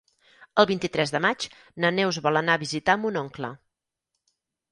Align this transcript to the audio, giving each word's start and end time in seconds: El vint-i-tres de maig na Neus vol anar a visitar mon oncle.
El 0.61 0.67
vint-i-tres 0.69 1.11
de 1.15 1.19
maig 1.25 1.45
na 1.85 1.91
Neus 1.99 2.19
vol 2.27 2.41
anar 2.41 2.57
a 2.59 2.61
visitar 2.65 2.97
mon 3.03 3.19
oncle. 3.23 3.51